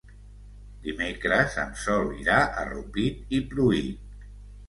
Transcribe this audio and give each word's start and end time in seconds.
Dimecres 0.85 1.57
en 1.65 1.75
Sol 1.83 2.09
irà 2.21 2.39
a 2.61 2.65
Rupit 2.71 3.35
i 3.41 3.43
Pruit. 3.53 4.19